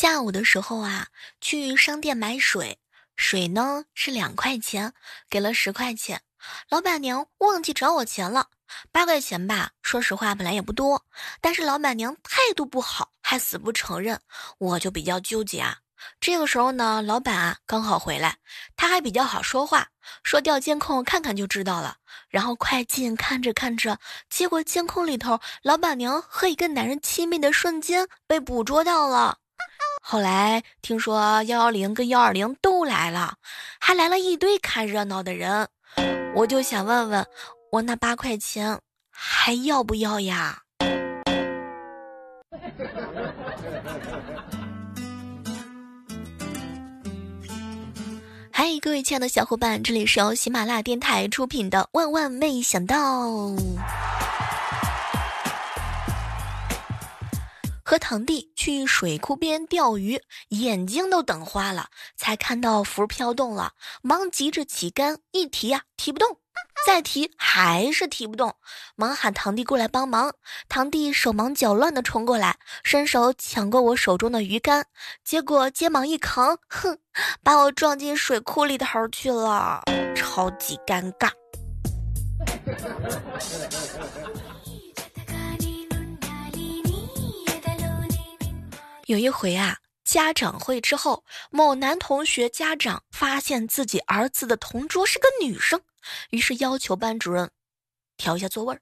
[0.00, 1.08] 下午的时候啊，
[1.42, 2.78] 去商店买水，
[3.16, 4.94] 水呢是两块钱，
[5.28, 6.22] 给了十块钱，
[6.70, 8.46] 老板娘忘记找我钱了，
[8.90, 9.72] 八块钱吧。
[9.82, 11.04] 说实话，本来也不多，
[11.42, 14.18] 但是老板娘态度不好，还死不承认，
[14.56, 15.80] 我就比较纠结啊。
[16.18, 18.38] 这个时候呢，老板啊刚好回来，
[18.76, 19.88] 他还比较好说话，
[20.22, 21.98] 说调监控看看就知道了。
[22.30, 23.98] 然后快进看着看着，
[24.30, 29.39] 结果监控里头老板娘和一个男人亲密的瞬间被捕捉到了。
[30.10, 33.34] 后来听说幺幺零跟幺二零都来了，
[33.78, 35.68] 还来了一堆看热闹的人，
[36.34, 37.24] 我就想问问，
[37.70, 40.62] 我那八块钱还要不要呀？
[48.50, 52.96] 嗨，各位亲爱的小伙伴，这里是由喜马拉雅电台出品的《万万没想到》。
[57.90, 66.38] 和堂弟去水库边钓鱼，眼睛都等花了，才看到浮飘动了，忙急着起竿，一提呀提不动。
[66.86, 68.54] 再提还是提不动，
[68.94, 70.34] 忙喊堂弟过来帮忙。
[70.68, 74.86] 堂弟手忙脚乱地冲过来，伸手抢过我手中的鱼竿，
[75.24, 76.96] 结果肩膀一扛，哼，
[77.42, 79.82] 把我撞进水库里头去了，
[80.14, 81.28] 超级尴尬。
[89.10, 95.82] 有一回啊，家长会之后，某男同学家长发现自己儿子的同桌是个女生。
[96.30, 97.50] 于是要求班主任
[98.16, 98.80] 调一下座位儿，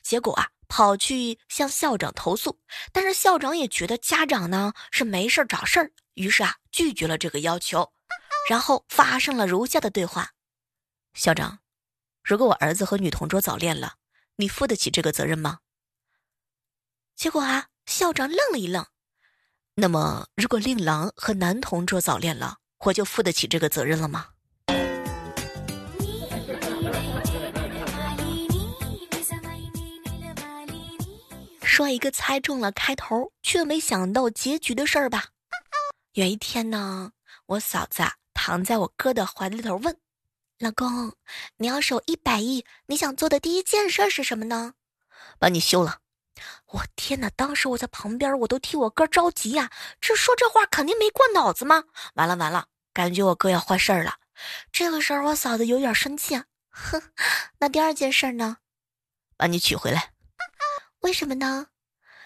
[0.00, 2.58] 结果啊，跑去向校长投诉，
[2.92, 7.92] 但是校长也觉得家长呢是没事找事儿，于是啊拒绝了这个要求，
[8.48, 10.30] 然后发生了如下的对话：
[11.12, 11.58] 校长，
[12.24, 13.96] 如果我儿子和女同桌早恋了，
[14.36, 15.58] 你负得起这个责任吗？
[17.14, 18.86] 结果啊，校长愣了一愣，
[19.80, 24.26] 那么如果令郎和男同桌早恋了，我就负得起这个责任了吗？
[31.62, 35.26] 说一个猜中了开头却没想到结局的事儿吧。
[36.14, 37.12] 有一天呢，
[37.46, 38.02] 我嫂子
[38.34, 39.96] 躺在我哥的怀里头问
[40.58, 41.12] ：“老公，
[41.58, 44.74] 你要是有一百亿，你想做的第一件事是什么呢？”
[45.38, 45.98] 把你休了。
[46.66, 47.30] 我天哪！
[47.30, 49.70] 当时我在旁边，我都替我哥着急呀。
[50.00, 51.84] 这说这话肯定没过脑子吗？
[52.14, 54.16] 完了完了，感觉我哥要坏事儿了。
[54.70, 57.02] 这个时候我嫂子有点生气，啊哼。
[57.58, 58.58] 那第二件事呢？
[59.36, 60.12] 把你娶回来。
[61.00, 61.68] 为什么呢？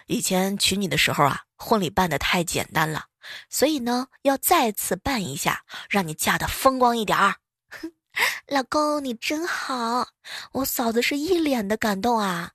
[0.06, 3.06] 以前娶你的时候啊，婚礼办的太简单了，
[3.48, 7.36] 所以呢，要再次办一下，让你嫁的风光一点儿。
[8.48, 10.08] 老公，你真好，
[10.52, 12.50] 我嫂子是一脸的感动啊。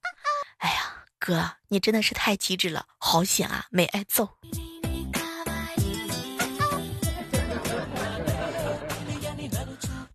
[0.57, 4.29] 哎呀，哥，你真的是太机智了，好险啊，没挨揍。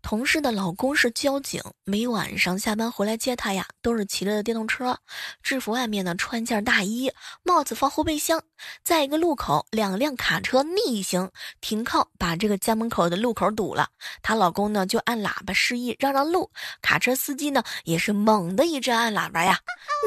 [0.03, 4.99] 同事的老公是交警，每晚上下班回来接他呀，都是骑着电动车，
[5.41, 7.09] 制服外面呢穿件大衣，
[7.41, 8.43] 帽子放后备箱。
[8.83, 11.31] 在一个路口，两辆卡车逆行
[11.61, 13.87] 停靠，把这个家门口的路口堵了。
[14.21, 19.57] 她老公呢就按喇叭示意让让路，卡车司机呢也是猛的一阵按喇叭呀，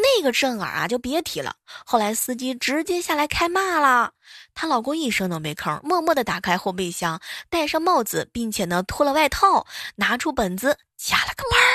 [0.03, 1.57] 那个震耳啊就别提了。
[1.87, 4.13] 后来司机直接下来开骂了。
[4.55, 7.21] 她老公一声都没吭，默默地打开后备箱，
[7.51, 9.67] 戴上帽子，并且呢脱了外套，
[9.97, 11.67] 拿出本子，加了个班儿。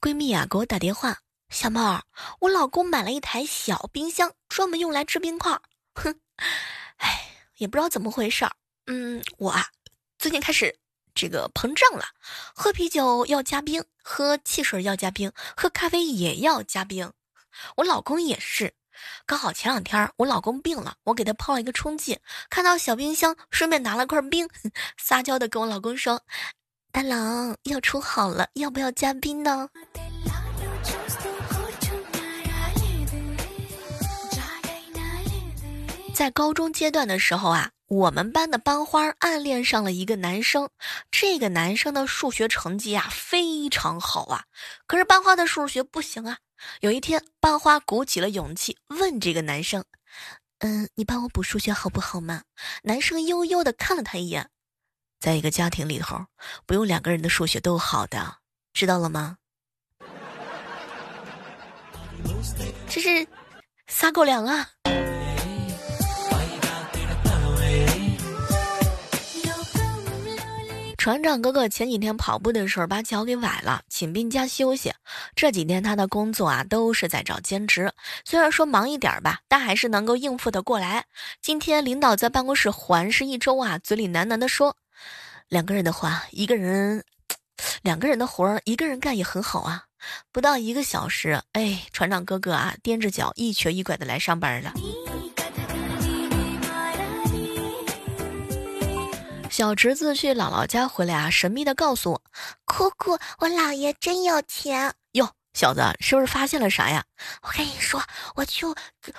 [0.00, 1.18] 闺蜜啊给我打电话，
[1.50, 2.04] 小妹儿，
[2.38, 5.58] 我老公买了一台小冰箱，专门用来制冰块。
[5.94, 6.20] 哼，
[6.98, 8.52] 哎，也不知道怎么回事儿。
[8.86, 9.66] 嗯，我啊，
[10.16, 10.78] 最近开始。
[11.16, 12.04] 这个膨胀了，
[12.54, 17.10] 喝啤酒要加冰，喝汽水要加冰，喝咖啡也要加冰。
[17.76, 18.74] 我老公也是，
[19.24, 24.46] 刚好前两天我老公病了，我给他泡了一个冲剂，看到小冰箱，顺便拿了块冰，
[25.00, 26.22] 撒娇的跟我老公说
[26.92, 29.68] ：“大郎要冲好了，要不要加冰呢？”
[36.14, 40.68] 在高中阶段的时候啊，我们班的班花暗恋上了一个男生，
[41.10, 44.44] 这个男生的数学成绩啊非常好啊，
[44.88, 46.38] 可是班花的数学不行啊。
[46.80, 49.84] 有一天，班花鼓起了勇气问这个男生
[50.58, 52.42] ：“嗯，你帮我补数学好不好吗？”
[52.82, 54.50] 男生悠悠的看了他一眼，
[55.20, 56.26] 在一个家庭里头，
[56.66, 58.38] 不用两个人的数学都好的，
[58.72, 59.38] 知道了吗？
[62.88, 63.28] 这是
[63.86, 64.70] 撒狗粮啊！
[71.06, 74.92] 船长哥哥前几天跑步的时候把脚给崴了，请病假休息。
[75.36, 77.92] 这几天他的工作啊都是在找兼职，
[78.24, 81.04] 虽然说忙一点吧，但还是能够应付的过来。
[81.40, 84.76] 今天领导在办公室环视一周啊，嘴里喃喃的说
[85.46, 87.04] ：“两个人的话，一个人，
[87.82, 89.84] 两个人的活儿，一个人干也很好啊。”
[90.32, 94.74] 不到一个小时，哎，船长哥哥啊，踮着脚一瘸一拐的来上班了。
[99.56, 102.22] 小侄子去姥姥家回来啊，神秘的告诉我
[102.66, 107.02] ：“姑姑，我姥爷真有钱哟。”小子，是不是发现了啥呀？
[107.40, 108.02] 我跟你说，
[108.34, 108.66] 我去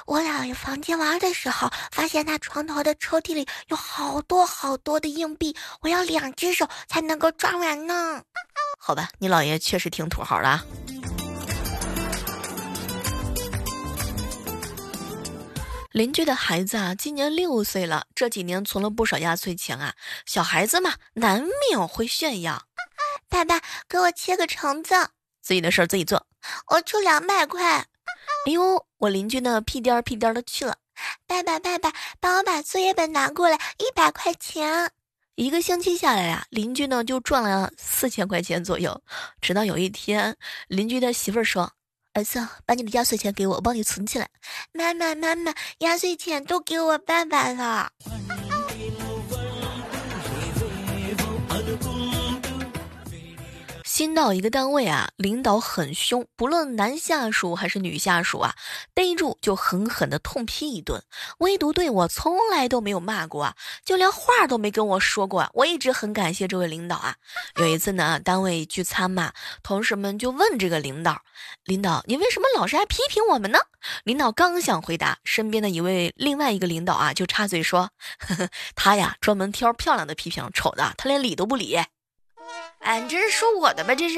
[0.06, 8.22] 我姥爷房间玩的时候，发现他床头的抽屉里有好多好多的硬币，我要两只手才能够抓完呢。
[8.78, 10.60] 好吧，你姥爷确实挺土豪的。
[15.98, 19.96] 邻居的孩子啊，今年六岁了，这几年存了不少压岁钱啊。
[20.28, 22.68] 小孩子嘛，难免会炫耀。
[23.28, 23.60] 爸爸，
[23.90, 24.94] 给我切个橙子。
[25.42, 26.28] 自己的事儿自己做。
[26.68, 27.78] 我出两百块。
[28.46, 30.78] 哎呦，我邻居呢，屁颠儿屁颠儿的去了。
[31.26, 34.92] 爸爸，爸爸，帮我把作业本拿过来，一百块钱。
[35.34, 39.02] 一个星期下来呀，邻居呢就赚了四千块钱左右。
[39.42, 41.74] 直到有一天，邻居的媳妇儿说。
[42.18, 44.28] 儿子，把你的压岁钱给我，我帮你存起来。
[44.72, 47.92] 妈妈，妈妈，压岁钱都给我爸爸了。
[53.98, 58.54] 新到一个单位啊，领导很凶，不论男下属还是女下属啊，
[58.94, 61.02] 逮住就狠狠的痛批一顿。
[61.40, 65.50] 唯独对我从来都没有骂过啊，就连话都没跟我说过。
[65.56, 67.16] 我一直很感谢这位领导啊。
[67.56, 69.34] 有一次呢，单位聚餐嘛，
[69.64, 71.24] 同事们就问这个领导
[71.66, 73.58] ：“领导，你为什么老是爱批评我们呢？”
[74.06, 77.90] 领导刚想回答，身边的一位另外一个领导啊就插嘴说
[78.22, 81.80] ：“呵呵，他呀专门挑漂亮的批评，丑的他连理都不理。”
[82.80, 83.94] 哎，你这是说我的吧？
[83.96, 84.18] 这是。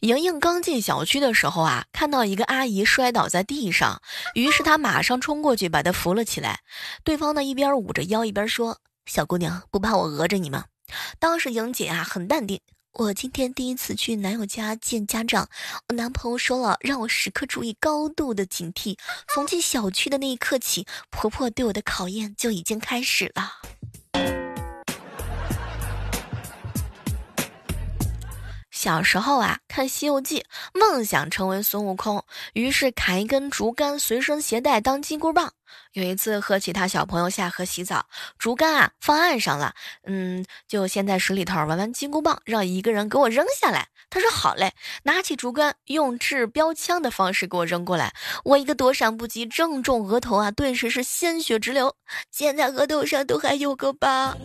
[0.00, 4.02] 莹莹刚进小区的时候啊，看到一个阿姨摔倒在地上，
[4.34, 6.60] 于是她马上冲过去把她扶了起来。
[7.04, 10.66] 对方呢一边捂着腰一边说：“小姑娘，不怕我讹着你吗？”
[11.18, 12.60] 当时莹姐啊很淡定。
[12.94, 15.48] 我今天第一次去男友家见家长，
[15.88, 18.96] 我男朋友说了，让我时刻注意高度的警惕。
[19.34, 23.50] 从进小区的那一刻起，婆婆对我的考验就已经开始了。
[28.84, 30.40] 小时候啊，看《西游记》，
[30.78, 32.22] 梦想成为孙悟空，
[32.52, 35.54] 于是砍一根竹竿随身携带当金箍棒。
[35.94, 38.04] 有一次和其他小朋友下河洗澡，
[38.36, 39.72] 竹竿啊放岸上了，
[40.06, 43.88] 嗯，就先在水里头玩玩金箍棒，让一个人给我扔下来。
[44.10, 48.12] 他说好嘞，拿起竹竿用掷标枪的方式给我扔过来，
[48.44, 51.96] 我一个躲闪不及，正中额头啊，顿时是鲜血直流，
[52.30, 54.36] 现在额头上都还有个疤。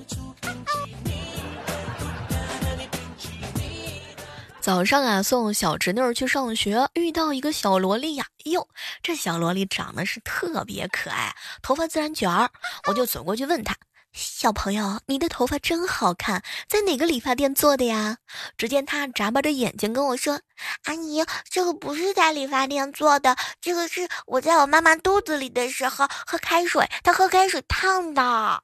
[4.62, 8.26] 早上啊，送小侄女儿去上学，遇到一个小萝莉呀。
[8.46, 8.68] 哟，
[9.02, 12.52] 这小萝莉长得是特别可爱，头发自然卷儿。
[12.88, 13.76] 我就走过去问她
[14.12, 18.18] ：“小朋友，你的头发真好看，在哪个理发店做的呀？”
[18.58, 20.42] 只见她眨巴着眼睛跟我说
[20.84, 28.62] ：“阿姨，这个不是在理发店做的，这个是我在我妈妈肚子里的时候喝开水，她喝开水烫的。”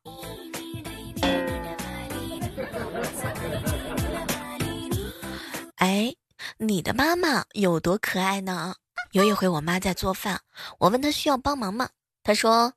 [5.85, 6.15] 哎，
[6.57, 8.73] 你的妈妈有多可爱呢？
[9.11, 10.41] 有一回我妈在做饭，
[10.79, 11.89] 我问她需要帮忙吗？
[12.23, 12.73] 她说：“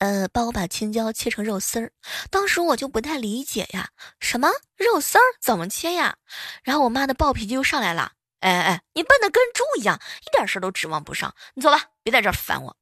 [0.00, 1.92] 呃，帮我把青椒切成肉丝儿。”
[2.32, 6.16] 当时我就不太理解呀，什么肉丝儿怎么切呀？
[6.64, 11.32] 然后我妈的暴脾气就上来了，哎哎，你笨的跟猪一样，一点事儿都指望不上。
[11.54, 12.76] 你走吧，别在这儿烦我。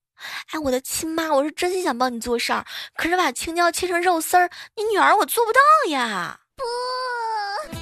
[0.53, 2.65] 哎，我的亲妈，我是真心想帮你做事儿，
[2.95, 6.41] 可是把青椒切成肉丝儿，你女儿我做不到呀。
[6.57, 7.80] 不。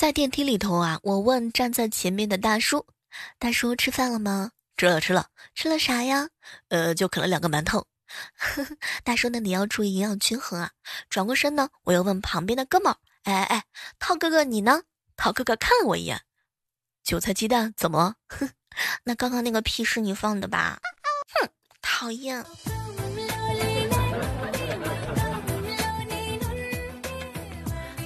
[0.00, 2.86] 在电梯里头啊，我问站在前面的大叔
[3.38, 5.26] ：“大叔吃饭了吗？”“吃了，吃了。
[5.54, 6.30] ”“吃了啥呀
[6.72, 7.86] ？”“呃，就啃了两个馒头。
[8.34, 10.70] ”“呵呵，大叔，那你要注意营养均衡啊。”
[11.10, 13.64] 转过身呢，我又问旁边的哥们：“哎哎哎，
[13.98, 14.84] 涛哥哥你呢？”
[15.18, 16.22] 涛哥哥看了我一眼
[17.04, 18.48] ：“韭菜鸡蛋怎么？”“哼，
[19.04, 20.80] 那刚刚那个屁是你放的吧
[21.42, 21.50] ？”“哼，
[21.82, 22.42] 讨厌。”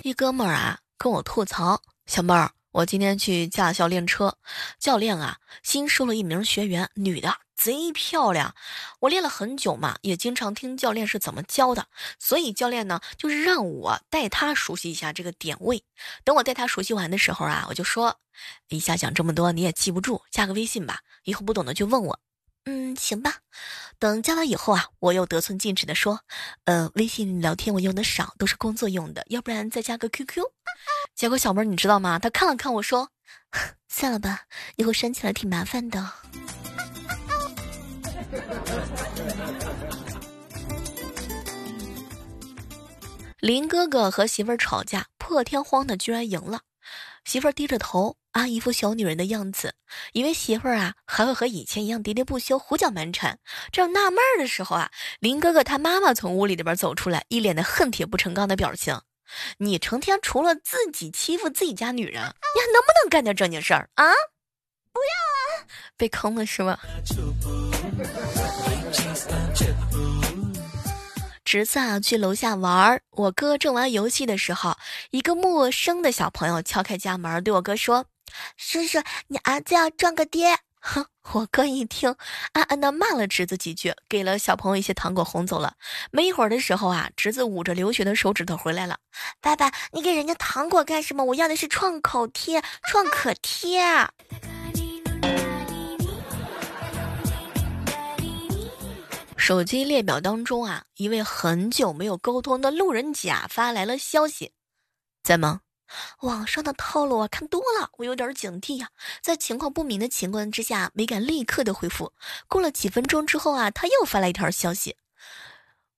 [0.03, 0.81] 一哥们儿啊。
[0.97, 4.37] 跟我吐槽，小妹儿，我今天去驾校练车，
[4.79, 8.55] 教练啊新收了一名学员，女的，贼漂亮。
[9.01, 11.87] 我练了很久嘛，也经常听教练是怎么教的，
[12.19, 15.85] 所以教练呢就是让我带他熟悉一下这个点位。
[16.25, 18.19] 等我带他熟悉完的时候啊，我就说，
[18.69, 22.19] 一下讲这么多你也记不住，加个微信吧，以后不懂的就问我。
[22.67, 23.41] 嗯，行吧。
[23.99, 26.21] 等加完以后啊，我又得寸进尺的说，
[26.65, 30.43] 呃，微信聊天我用的少，都是工作用的，要不然再加个 QQ。
[31.15, 32.19] 结果小妹儿你知道吗？
[32.19, 33.11] 她看了看我说，
[33.89, 34.43] 算了吧，
[34.77, 36.11] 以后删起来挺麻烦的。
[43.39, 46.61] 林哥哥和媳妇儿吵架，破天荒的居然赢了，
[47.25, 48.17] 媳妇儿低着头。
[48.33, 49.77] 啊，一副小女人的样子，
[50.13, 53.39] 以为媳妇儿啊还会和以前一样喋喋不休、胡搅蛮缠。
[53.71, 54.91] 正纳闷儿的时候啊，
[55.21, 59.01] 林哥哥他妈妈从屋里里边走出来，一脸的恨铁不成钢的表情。
[59.59, 64.05] 你成天除了自己欺负自己家女人，你还能不能干点正经事儿啊？
[64.93, 65.67] 不要啊！
[65.97, 66.79] 被坑了是吧？
[71.45, 74.77] 侄子啊去楼下玩儿，我哥正玩游戏的时候，
[75.11, 78.07] 一个陌生的小朋友敲开家门，对我哥说。
[78.57, 80.59] 叔叔，你儿子要撞个爹！
[80.87, 82.15] 哼， 我哥一听，
[82.53, 85.75] 暗暗的骂了侄子几句，给了小朋友一些糖果，哄走了。
[86.11, 88.99] 没一会儿的时候啊，侄子捂着流血的手指头回来了。
[89.41, 91.25] 爸爸，你给人家糖果干什么？
[91.25, 93.83] 我要的是创口贴、创可贴。
[99.37, 104.53] 手机列表当中啊，一位很久没有沟通的路人甲发来了消息，
[105.23, 105.61] 在吗？
[106.21, 108.89] 网上的套路啊，看多了，我有点警惕呀。
[109.23, 112.13] 在情况不明的情况之下，没敢立刻的回复。
[112.49, 114.97] 过了几分钟之后啊，他又发来一条消息：“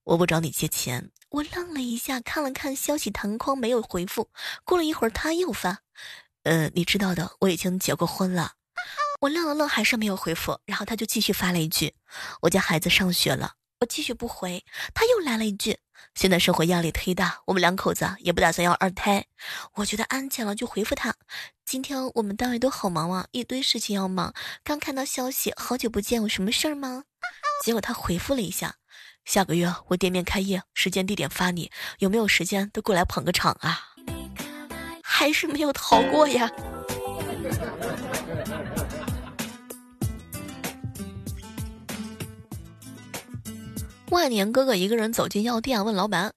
[0.05, 4.31] 我不找你借钱。”我愣了一下，看了看消息弹框，没有回复。
[4.65, 5.81] 过了一会儿，他又发
[6.45, 8.53] ：“呃，你知道的，我已经结过婚了。”
[9.21, 10.61] 我愣了愣，还是没有回复。
[10.67, 11.95] 然后他就继续发了一句
[12.43, 14.65] ：“我家孩子上学了。”我继续不回，
[14.95, 15.77] 他又来了一句
[16.17, 19.27] ：“现在生活压力忒大，我们两口子也不打算要二胎。”
[19.77, 21.15] 我觉得安全了，就回复他
[21.67, 24.33] ：“今天我们单位都好忙啊，一堆事情要忙。
[24.65, 27.05] 刚看到消息，好久不见，有什么事儿吗？”
[27.63, 28.77] 结果他回复了一下
[29.27, 33.81] ：“下个月我店面开业，时间地点发你，有没有时间都过来捧个场啊？”
[35.05, 36.51] 还是没有逃过呀。
[44.11, 46.33] 万年哥哥一个人走进药店，问老板：“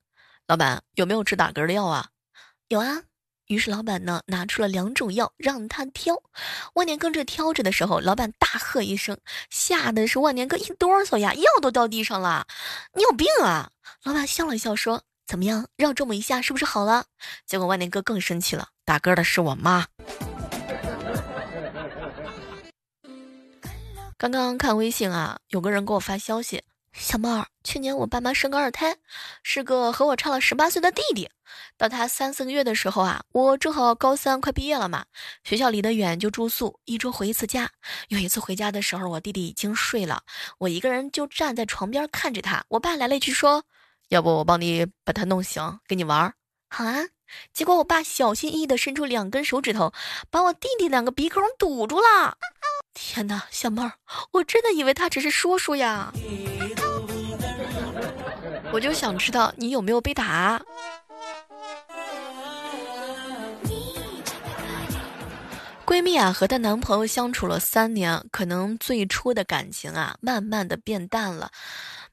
[0.48, 2.10] 老板有没有治打嗝的药啊
[2.70, 3.04] ？”“有啊。”
[3.46, 6.22] 于是老板呢拿出了两种药让他挑。
[6.76, 9.18] 万年哥这挑着的时候，老板大喝一声，
[9.50, 12.46] 吓得是万年哥一哆嗦呀，药都掉地上了。
[12.94, 13.72] “你有病啊！”
[14.04, 17.06] 老板笑了笑说：“怎么样，让这么一下是不是好了？”
[17.46, 19.88] 结果万年哥更生气了，打嗝的是我妈。
[24.18, 26.64] 刚刚看微信啊，有个人给我发消息。
[27.00, 28.94] 小妹儿，去年我爸妈生个二胎，
[29.42, 31.30] 是个和我差了十八岁的弟弟。
[31.78, 35.06] 到他三四个月的时候啊，我正好高三快毕业了嘛，
[35.46, 37.72] 学校离得远就住宿，一周回一次家。
[38.10, 40.22] 有一次回家的时候，我弟弟已经睡了，
[40.58, 42.66] 我一个人就站在床边看着他。
[42.68, 43.64] 我爸来了一句说
[44.10, 46.34] ：“要不我帮你把他弄醒，跟你玩。”
[46.70, 46.98] 好啊。
[47.54, 49.94] 结果我爸小心翼翼地伸出两根手指头，
[50.30, 52.38] 把我弟弟两个鼻孔堵住了。
[52.94, 53.94] 天哪，小妹儿，
[54.32, 56.12] 我真的以为他只是说说呀。
[58.72, 60.62] 我就想知道你有没有被打。
[65.86, 71.50] 闺蜜啊，和她男朋友相处了三年，可能最初的感情啊，慢慢的变淡了。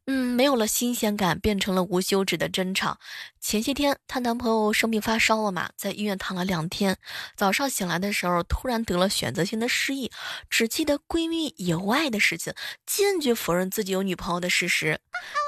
[0.09, 2.99] 嗯，没有了新鲜感，变成了无休止的争吵。
[3.41, 6.97] 前些天，她男朋友生病发烧了嘛，在医院躺了两天。
[7.37, 10.13] 早上醒来的时候，突然得了选择性的失忆，
[10.49, 12.55] 只记得闺蜜以外的事情，
[12.87, 15.01] 坚决否认自己有女朋友的事实。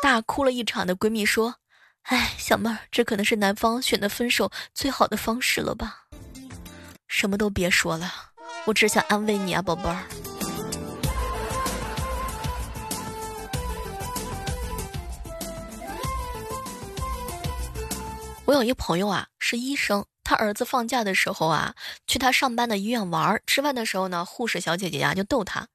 [0.02, 1.54] 大哭了一场的闺蜜说
[2.10, 6.06] ：“哎，小妹儿，这可能是男方选择分手最好的方式了吧？
[7.06, 8.12] 什么都别说了，
[8.66, 10.04] 我只想安慰你啊，宝贝儿。”
[18.48, 20.06] 我有一朋友啊，是医生。
[20.24, 21.74] 他儿子放假的时候啊，
[22.06, 23.42] 去他上班的医院玩。
[23.46, 25.68] 吃饭的时候呢，护士小姐姐呀就逗他：“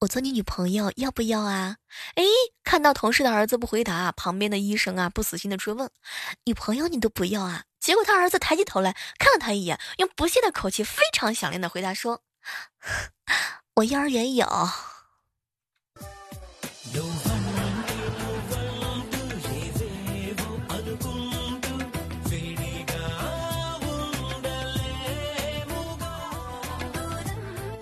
[0.00, 1.76] 我做你女朋友要不要啊？”
[2.16, 2.22] 哎，
[2.62, 5.90] 看到同事的儿子不回答，旁边的医生啊不死心的追问
[6.44, 12.20] ：“女朋友你都不要啊？”结果他儿子抬起头来看了他一眼，用不屑的口气非常响亮的回答说
[13.76, 14.46] ：“我幼儿园有。”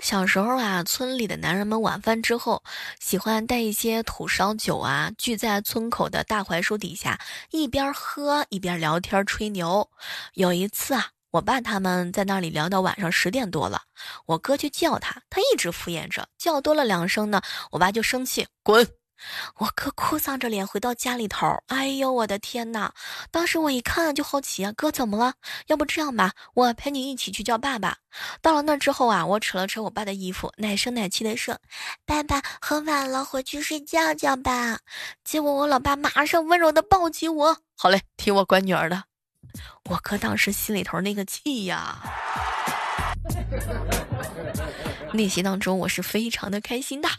[0.09, 2.63] 小时候啊，村里的男人们晚饭之后
[2.99, 7.19] 喜欢带一些土烧酒啊，聚在村口的大槐树底下，
[7.51, 9.87] 一边喝一边聊天吹牛。
[10.33, 13.83] 有一次啊，我爸他们在那里聊到晚上十点多了，
[14.25, 18.98] 我哥去叫他，他一直敷衍着，叫多了两声呢，我爸就生气，滚。
[19.57, 22.93] 我哥哭丧着脸回到家里头，哎呦我的天哪！
[23.31, 25.33] 当时我一看就好奇啊，哥怎么了？
[25.67, 27.97] 要不这样吧，我陪你一起去叫爸爸。
[28.41, 31.59] 到了那之后啊，我扯了扯我爸的衣服，奶声奶气的说
[32.05, 34.79] ：“爸爸，很晚了，回去睡觉觉吧。”
[35.23, 39.03] 结果我老爸马上温柔的抱起我，好嘞，听我乖女儿的。
[39.89, 41.97] 我哥当时心里头那个气呀，
[45.13, 47.09] 内心当中我是非常的开心的。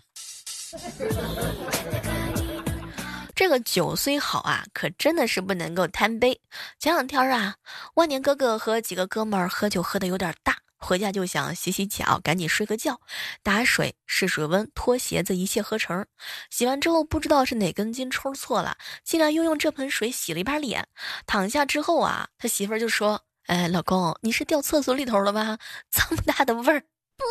[3.35, 6.39] 这个酒虽好啊，可真的是不能够贪杯。
[6.79, 7.55] 前两天啊，
[7.95, 13.01] 万年哥哥和几个哥们儿喝酒喝的有点大，回家就想洗洗脚，赶紧睡个觉。
[13.43, 16.05] 打水试水温，脱鞋子，一气呵成。
[16.51, 20.87] 洗完之后，不知道是哪根筋抽错了，竟然又用这盆水洗了一把脸。
[21.27, 25.57] 躺下之后啊，他媳妇儿就说：“哎，老公，你是掉厕所里头了吧？
[25.91, 26.83] 这么大的味儿。”
[27.17, 27.25] 不。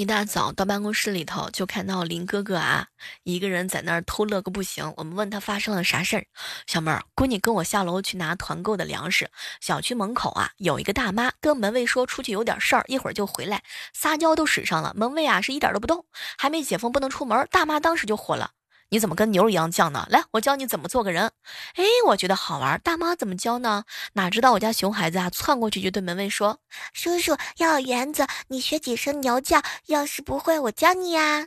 [0.00, 2.86] 一大早到办公室里头，就看到林哥哥啊，
[3.22, 4.94] 一个人在那儿偷乐个不行。
[4.96, 6.24] 我们问他发生了啥事儿，
[6.66, 9.30] 小妹儿，闺女跟我下楼去拿团购的粮食。
[9.60, 13.62] 小区门口啊，有一个大妈跟门卫说出去有点事儿，一会儿就回来。
[13.92, 16.06] 撒娇都使上了，门卫啊是一点都不动，
[16.38, 17.46] 还没解封不能出门。
[17.50, 18.52] 大妈当时就火了。
[18.92, 20.04] 你怎么跟牛一样犟呢？
[20.10, 21.30] 来，我教你怎么做个人。
[21.76, 22.80] 哎，我觉得好玩。
[22.80, 23.84] 大妈怎么教呢？
[24.14, 26.58] 哪知道我家熊孩子啊，窜过去就对门卫说
[26.92, 29.62] ：“叔叔要园子，你学几声牛叫。
[29.86, 31.46] 要是不会，我教你呀。”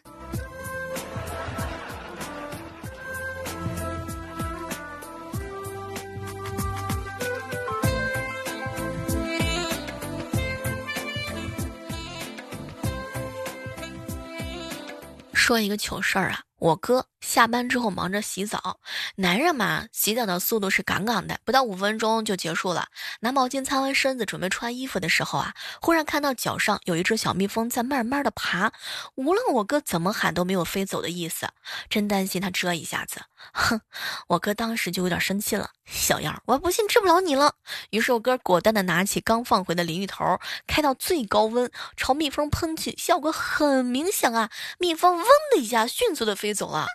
[15.33, 16.39] 说一个糗事儿啊。
[16.63, 18.79] 我哥下班之后忙着洗澡，
[19.17, 22.87] 男人嘛，洗澡的速度是杠杠的，不到五分钟就结束了。
[23.19, 28.71] 拿毛巾擦完身子，准备穿衣服的时候啊，忽然看到脚上有一只小蜜蜂在慢慢的爬，
[29.15, 31.49] 无论我哥怎么喊都没有飞走的意思，
[31.89, 33.23] 真担心他蛰一下子。
[33.51, 33.81] 哼，
[34.27, 37.55] 我哥当时就有点生气了，小样，我不信治不了你了。
[37.89, 46.87] 于是我哥果断的拿起刚放回的淋浴头，开到最高温，朝蜜蜂喷去，效果很明显啊，蜜蜂嗡的一下迅速的飞走了。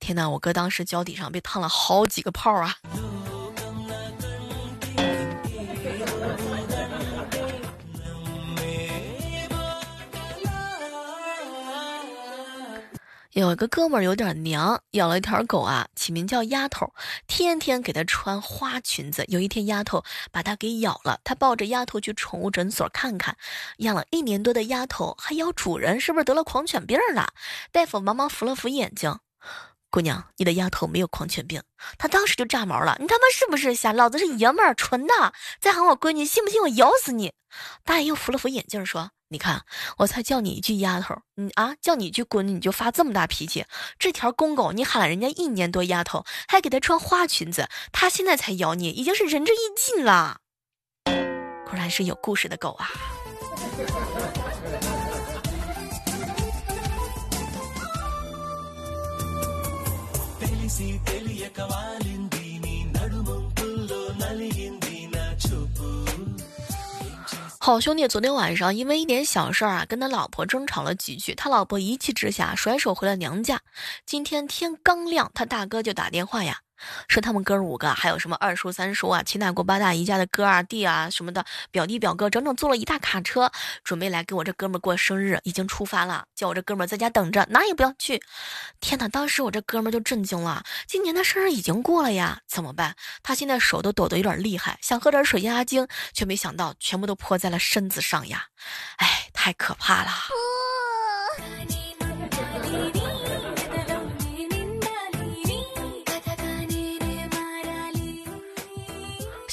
[0.00, 2.76] 天哪，我哥当时脚底上被烫了好几个泡啊。
[13.34, 16.94] 有一个哥们儿有点娘，养了一条狗啊，起名叫丫头，
[17.26, 19.24] 天天给它穿花裙子。
[19.26, 23.36] 有一天，丫头把它给咬了，他抱着丫头去宠物诊所看看。
[23.78, 27.32] 养了一年多的丫头还咬主人，是不是得了狂犬病了？
[27.72, 29.18] 大夫忙忙扶了扶眼睛，
[29.90, 31.60] 姑娘，你的丫头没有狂犬病。
[31.98, 33.92] 他当时就炸毛了，你他妈是不是瞎？
[33.92, 35.32] 老子是爷们儿，纯的。
[35.60, 37.32] 再喊我闺女，信不信我咬死你？
[37.82, 39.10] 大爷又扶了扶眼镜，说。
[39.28, 39.64] 你看，
[39.98, 43.64] 我才叫你一句丫头，你啊，叫你一句滚，你就发这么大脾气。
[43.98, 50.38] 这条公狗，你喊了人家一年多丫头，还给她穿花裙子，它现在才咬你，已经是仁至义尽了。
[51.04, 52.88] 果然是有故事的狗啊！
[67.64, 73.62] 好兄弟昨天晚上因为一点小事儿啊，跟他老婆争吵了几句，他老婆一气之下甩手回了娘家。
[74.04, 76.60] 今天天刚亮，他大哥就打电话呀。
[77.08, 83.50] 说他们哥五个，还有什么二叔、三叔啊，七大姑八大姨家的哥啊、弟啊什么的，表弟表哥，整整坐了一大卡车，
[83.82, 88.22] 准备来给我这哥们过生日，已经出发了，叫我这哥们在家等着，哪也不要去。
[88.80, 89.08] 天哪！
[89.08, 92.96] 当时我这哥们就震惊了，今年的生日已经过了呀，怎么办？
[93.22, 98.46] 他现在手都抖得有点厉害，想喝点水压压惊，却没想到全部都泼在了身子上呀，
[98.96, 100.10] 哎，太可怕了。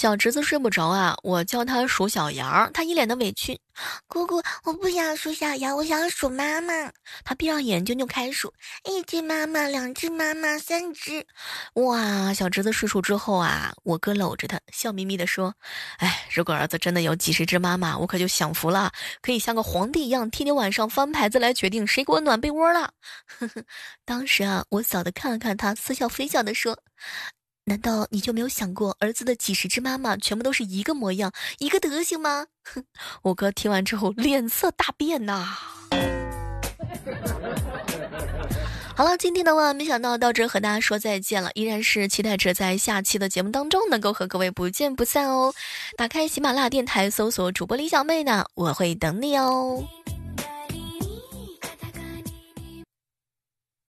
[0.02, 3.60] 小侄子睡不着啊，我叫他数小羊，他一脸的委屈。
[4.08, 6.74] 姑姑，我不想数小羊，我想数妈妈。
[7.24, 8.52] 他闭上眼睛就开数，
[8.84, 11.24] 一只妈妈，两只妈妈，三只。
[11.76, 12.34] 哇！
[12.34, 15.54] 小侄子睡熟之后啊，我哥搂着他，笑眯眯的说
[16.02, 22.92] ：“哎，如果儿子真的有几十只妈妈，我可就享福了，可以像个皇帝一样，天天晚上翻牌子来决定谁给我暖被窝了。”
[23.38, 23.64] 呵呵
[24.04, 26.80] 当时啊，我嫂子看了看他，似笑非笑的说。
[27.66, 32.48] 难道你就没有想过，儿子的几十只妈妈全部都是一个模样、一个德行吗？
[32.64, 32.84] 哼！
[33.22, 35.58] 我哥听完之后脸色大变呐。
[38.96, 45.54] 好了，今天的万没想到到这和大家说再见了，依然是期待着在下期的节目当中能够和各位不见不散哦。
[45.96, 49.84] 打开喜马拉雅电台，搜索主播李小妹呢，我会等你哦。